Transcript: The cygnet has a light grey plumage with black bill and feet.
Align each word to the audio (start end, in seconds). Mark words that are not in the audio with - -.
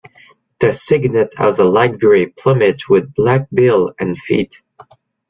The 0.61 0.73
cygnet 0.73 1.31
has 1.37 1.59
a 1.59 1.63
light 1.63 1.99
grey 1.99 2.25
plumage 2.25 2.89
with 2.89 3.13
black 3.13 3.47
bill 3.53 3.93
and 3.99 4.17
feet. 4.17 4.59